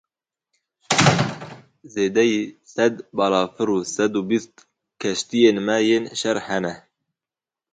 [1.93, 2.41] Zêdeyî
[2.73, 4.53] sed balafir û sed û bîst
[5.01, 6.73] keştiyên me yên şer hene.